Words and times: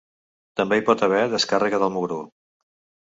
També 0.61 0.79
hi 0.79 0.83
pot 0.87 1.03
haver 1.07 1.19
descàrrega 1.33 1.81
del 1.83 1.93
mugró. 1.99 2.17